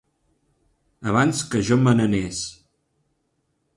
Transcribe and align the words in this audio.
Abans 1.11 1.43
que 1.51 1.63
jo 1.67 1.77
me 1.83 1.93
n'anés. 1.99 2.41